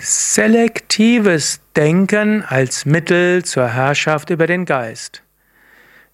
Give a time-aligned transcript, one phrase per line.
[0.00, 5.24] Selektives Denken als Mittel zur Herrschaft über den Geist.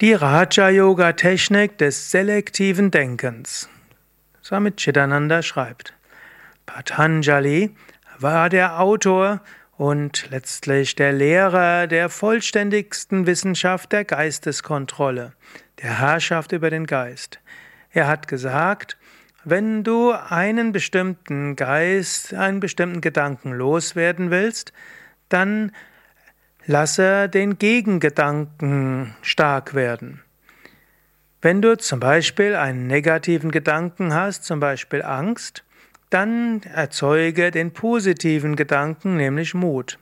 [0.00, 3.68] Die Raja-Yoga-Technik des selektiven Denkens.
[4.48, 5.92] Swami Chidananda schreibt,
[6.64, 7.76] Patanjali
[8.18, 9.42] war der Autor
[9.76, 15.34] und letztlich der Lehrer der vollständigsten Wissenschaft der Geisteskontrolle,
[15.82, 17.40] der Herrschaft über den Geist.
[17.90, 18.96] Er hat gesagt,
[19.44, 24.72] wenn du einen bestimmten Geist, einen bestimmten Gedanken loswerden willst,
[25.28, 25.72] dann
[26.64, 30.22] lasse den Gegengedanken stark werden.
[31.40, 35.62] Wenn du zum Beispiel einen negativen Gedanken hast, zum Beispiel Angst,
[36.10, 40.00] dann erzeuge den positiven Gedanken, nämlich Mut.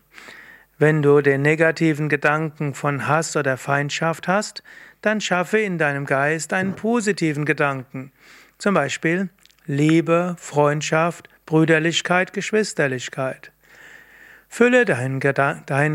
[0.78, 4.62] Wenn du den negativen Gedanken von Hass oder Feindschaft hast,
[5.02, 8.12] dann schaffe in deinem Geist einen positiven Gedanken.
[8.56, 9.28] Zum Beispiel
[9.66, 13.52] Liebe, Freundschaft, Brüderlichkeit, Geschwisterlichkeit.
[14.48, 15.20] Fülle deinen,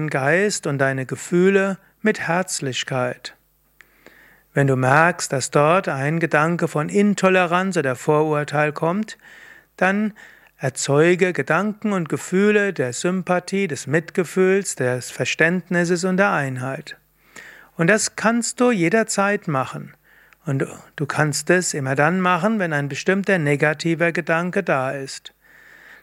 [0.10, 3.36] Geist und deine Gefühle mit Herzlichkeit.
[4.54, 9.18] Wenn du merkst, dass dort ein Gedanke von Intoleranz oder Vorurteil kommt,
[9.78, 10.14] dann
[10.58, 16.98] erzeuge Gedanken und Gefühle der Sympathie, des Mitgefühls, des Verständnisses und der Einheit.
[17.78, 19.96] Und das kannst du jederzeit machen.
[20.46, 25.34] Und du kannst es immer dann machen, wenn ein bestimmter negativer Gedanke da ist.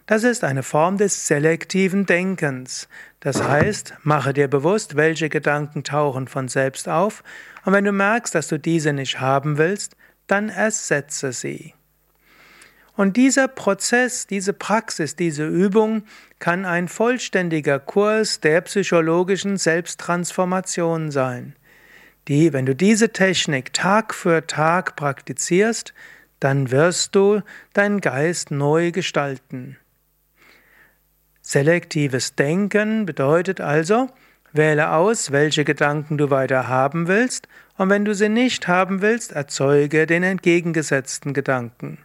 [0.08, 2.88] Das ist eine Form des selektiven Denkens.
[3.20, 7.22] Das heißt, mache dir bewusst, welche Gedanken tauchen von selbst auf,
[7.66, 11.74] und wenn du merkst, dass du diese nicht haben willst, dann ersetze sie.
[12.96, 16.04] Und dieser Prozess, diese Praxis, diese Übung
[16.38, 21.54] kann ein vollständiger Kurs der psychologischen Selbsttransformation sein.
[22.28, 25.92] Die, wenn du diese Technik Tag für Tag praktizierst,
[26.40, 27.42] dann wirst du
[27.74, 29.76] deinen Geist neu gestalten.
[31.48, 34.10] Selektives Denken bedeutet also,
[34.52, 37.48] wähle aus, welche Gedanken du weiter haben willst,
[37.78, 42.04] und wenn du sie nicht haben willst, erzeuge den entgegengesetzten Gedanken.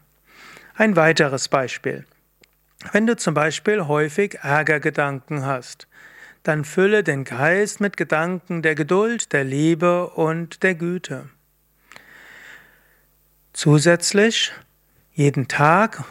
[0.76, 2.06] Ein weiteres Beispiel.
[2.94, 5.90] Wenn du zum Beispiel häufig Ärgergedanken hast,
[6.44, 11.28] dann fülle den Geist mit Gedanken der Geduld, der Liebe und der Güte.
[13.52, 14.54] Zusätzlich
[15.14, 16.04] jeden Tag,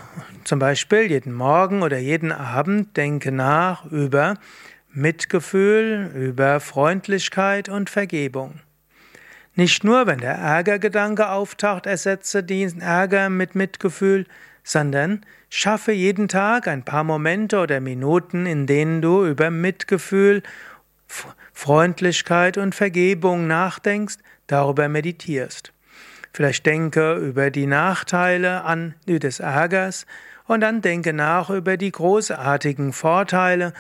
[0.45, 4.35] zum Beispiel jeden Morgen oder jeden Abend, denke nach über
[4.93, 8.61] Mitgefühl, über Freundlichkeit und Vergebung.
[9.55, 14.27] Nicht nur, wenn der Ärgergedanke auftaucht, ersetze diesen Ärger mit Mitgefühl,
[14.63, 20.43] sondern schaffe jeden Tag ein paar Momente oder Minuten, in denen du über Mitgefühl,
[21.53, 25.73] Freundlichkeit und Vergebung nachdenkst, darüber meditierst.
[26.33, 30.07] Vielleicht denke über die Nachteile an, des Ärgers
[30.47, 33.73] und dann denke nach über die großartigen Vorteile,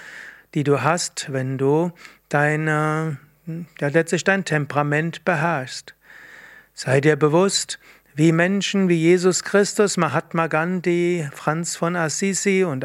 [0.55, 1.93] die du hast, wenn du
[2.29, 3.19] deine,
[3.81, 5.95] ja, letztlich dein Temperament beherrschst.
[6.75, 7.79] Sei dir bewusst,
[8.15, 12.85] wie Menschen wie Jesus Christus, Mahatma Gandhi, Franz von Assisi und,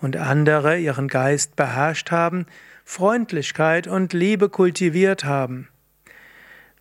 [0.00, 2.46] und andere ihren Geist beherrscht haben,
[2.84, 5.68] Freundlichkeit und Liebe kultiviert haben.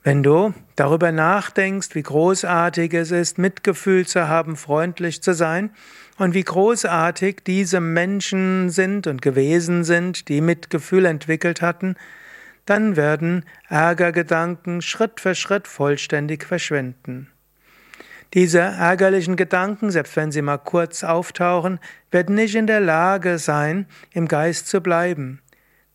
[0.04, 5.70] Wenn du darüber nachdenkst, wie großartig es ist, Mitgefühl zu haben, freundlich zu sein
[6.18, 11.98] und wie großartig diese Menschen sind und gewesen sind, die Mitgefühl entwickelt hatten,
[12.66, 17.28] dann werden Ärgergedanken Schritt für Schritt vollständig verschwinden.
[18.34, 21.80] Diese ärgerlichen Gedanken, selbst wenn sie mal kurz auftauchen,
[22.10, 25.42] werden nicht in der Lage sein, im Geist zu bleiben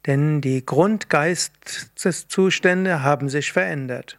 [0.06, 4.18] denn die Grundgeisteszustände haben sich verändert.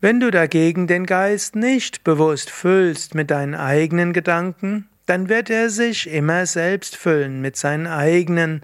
[0.00, 5.70] Wenn du dagegen den Geist nicht bewusst füllst mit deinen eigenen Gedanken, dann wird er
[5.70, 8.62] sich immer selbst füllen mit seinen eigenen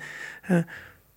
[0.48, 0.64] äh,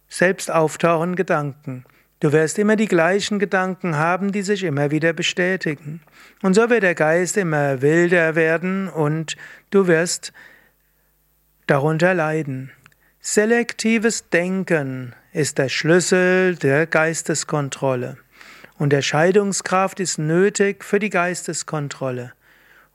[0.07, 1.85] selbst auftauchenden Gedanken.
[2.19, 5.99] Du wirst immer die gleichen Gedanken haben, die sich immer wieder bestätigen.
[6.41, 9.35] Und so wird der Geist immer wilder werden und
[9.71, 10.31] du wirst
[11.67, 12.71] darunter leiden.
[13.25, 18.17] Selektives Denken ist der Schlüssel der Geisteskontrolle.
[18.77, 22.33] Unterscheidungskraft ist nötig für die Geisteskontrolle.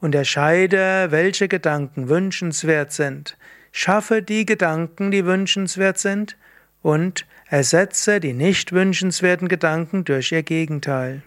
[0.03, 3.39] Unterscheide, welche Gedanken wünschenswert sind.
[3.73, 6.37] Schaffe die Gedanken, die wünschenswert sind,
[6.83, 11.23] und ersetze die nicht wünschenswerten Gedanken durch ihr Gegenteil.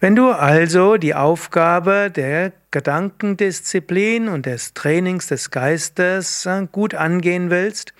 [0.00, 7.50] Wenn du also die Aufgabe der Gedankendisziplin und des Trainings des Geistes äh, gut angehen
[7.50, 7.94] willst,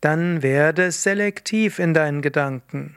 [0.00, 2.96] dann werde selektiv in deinen Gedanken.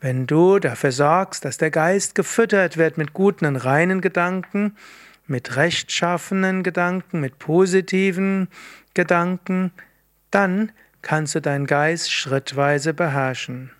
[0.00, 4.76] Wenn du dafür sorgst, dass der Geist gefüttert wird mit guten und reinen Gedanken,
[5.26, 8.46] mit rechtschaffenen Gedanken, mit positiven
[8.94, 9.72] Gedanken,
[10.30, 10.70] dann
[11.02, 13.72] kannst du deinen Geist schrittweise beherrschen.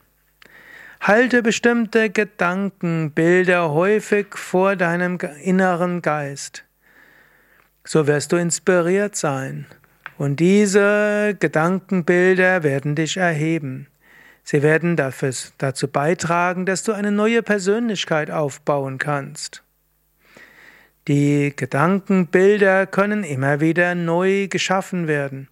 [1.06, 6.64] Halte bestimmte Gedankenbilder häufig vor deinem inneren Geist.
[7.84, 9.66] So wirst du inspiriert sein.
[10.16, 13.88] Und diese Gedankenbilder werden dich erheben.
[14.44, 19.62] Sie werden dafür, dazu beitragen, dass du eine neue Persönlichkeit aufbauen kannst.
[21.06, 25.48] Die Gedankenbilder können immer wieder neu geschaffen werden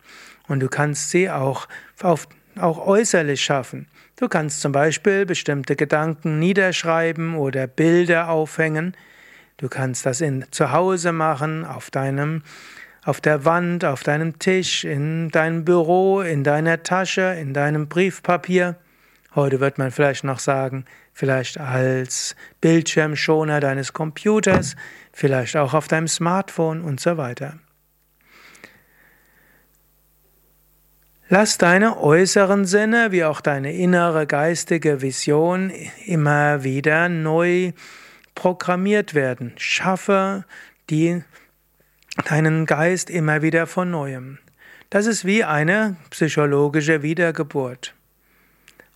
[0.49, 1.69] und du kannst sie auch,
[2.01, 2.27] auf,
[2.57, 3.87] auch äußerlich schaffen.
[4.17, 8.95] Du kannst zum Beispiel bestimmte Gedanken niederschreiben oder Bilder aufhängen.
[9.57, 12.43] Du kannst das in, zu Hause machen, auf deinem,
[13.05, 18.77] auf der Wand, auf deinem Tisch, in deinem Büro, in deiner Tasche, in deinem Briefpapier.
[19.35, 20.85] Heute wird man vielleicht noch sagen,
[21.15, 24.77] vielleicht als Bildschirmschoner deines Computers,
[25.13, 27.59] vielleicht auch auf deinem Smartphone und so weiter.
[31.35, 35.73] Lass deine äußeren Sinne wie auch deine innere geistige Vision
[36.05, 37.73] immer wieder neu
[38.35, 39.55] programmiert werden.
[39.57, 40.45] Schaffe
[40.91, 41.25] die,
[42.27, 44.41] deinen Geist immer wieder von neuem.
[44.91, 47.95] Das ist wie eine psychologische Wiedergeburt.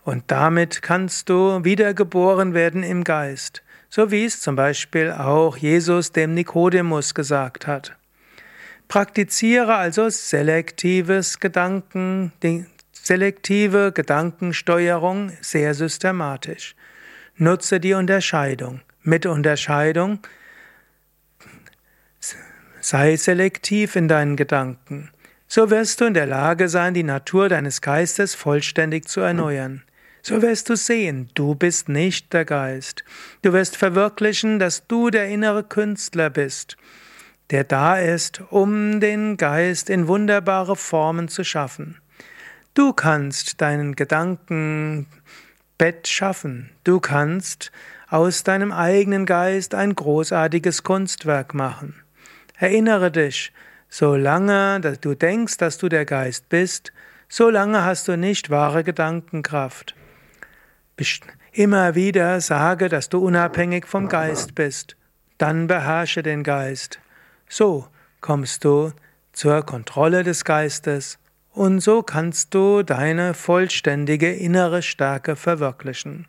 [0.05, 6.13] Und damit kannst du wiedergeboren werden im Geist, so wie es zum Beispiel auch Jesus
[6.13, 7.97] dem Nikodemus gesagt hat.
[8.89, 12.33] Praktiziere also selektives Gedanken,
[12.93, 16.77] selektive Gedankensteuerung sehr systematisch.
[17.37, 18.81] Nutze die Unterscheidung.
[19.03, 20.21] Mit Unterscheidung
[22.81, 25.11] sei selektiv in deinen Gedanken.
[25.49, 29.83] So wirst du in der Lage sein, die Natur deines Geistes vollständig zu erneuern.
[30.23, 33.05] So wirst du sehen, du bist nicht der Geist.
[33.43, 36.77] Du wirst verwirklichen, dass du der innere Künstler bist
[37.51, 42.01] der da ist, um den Geist in wunderbare Formen zu schaffen.
[42.75, 45.07] Du kannst deinen Gedankenbett
[46.05, 46.71] schaffen.
[46.85, 47.73] Du kannst
[48.09, 51.95] aus deinem eigenen Geist ein großartiges Kunstwerk machen.
[52.59, 53.53] Erinnere dich,
[53.89, 56.93] solange du denkst, dass du der Geist bist,
[57.29, 59.95] solange hast du nicht wahre Gedankenkraft.
[61.53, 64.97] Immer wieder sage, dass du unabhängig vom Geist bist.
[65.39, 67.01] Dann beherrsche den Geist.
[67.49, 67.89] So
[68.21, 68.93] kommst du
[69.33, 71.19] zur Kontrolle des Geistes
[71.53, 76.27] und so kannst du deine vollständige innere Stärke verwirklichen.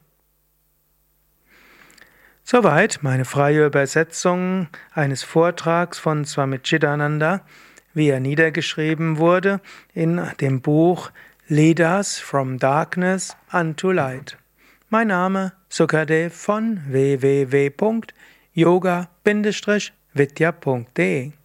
[2.44, 7.42] Soweit meine freie Übersetzung eines Vortrags von Swami Chidananda,
[7.94, 9.60] wie er niedergeschrieben wurde
[9.94, 11.12] in dem Buch
[11.50, 14.38] Lead Us from Darkness unto Light.
[14.90, 17.88] Mein Name Sukadev von www.yoga-
[20.18, 21.37] vidya.de